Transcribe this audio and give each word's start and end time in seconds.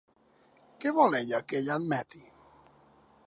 Què 0.85 0.93
vol 0.99 1.17
ell 1.19 1.35
que 1.51 1.59
ella 1.59 1.75
admeti? 1.77 2.25